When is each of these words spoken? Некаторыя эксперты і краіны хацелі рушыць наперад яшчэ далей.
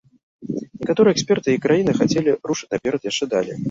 Некаторыя 0.79 1.13
эксперты 1.17 1.47
і 1.59 1.61
краіны 1.69 1.91
хацелі 2.03 2.37
рушыць 2.51 2.73
наперад 2.77 3.01
яшчэ 3.15 3.25
далей. 3.41 3.57